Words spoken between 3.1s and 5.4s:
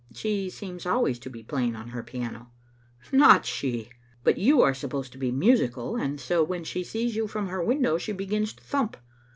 Not she; but you are supposed to be